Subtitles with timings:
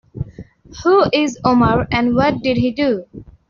[0.83, 3.05] Who is Omar and what did he do?